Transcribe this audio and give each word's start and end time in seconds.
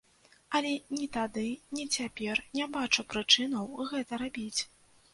Але 0.59 0.71
ні 0.97 1.09
тады, 1.17 1.43
ні 1.79 1.85
цяпер 1.97 2.43
не 2.59 2.65
бачу 2.81 3.09
прычынаў 3.15 3.65
гэта 3.95 4.25
рабіць. 4.27 4.61